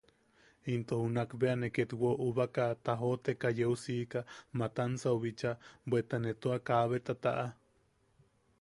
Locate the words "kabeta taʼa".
6.67-7.47